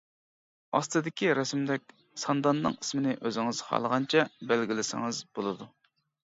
ئاستىدىكى 0.77 1.29
رەسىمدەك، 1.39 1.85
سانداننىڭ 2.23 2.79
ئىسمىنى 2.81 3.15
ئۆزىڭىز 3.27 3.63
خالىغانچە 3.69 4.27
بەلگىلىسىڭىز 4.53 5.25
بولىدۇ. 5.37 5.73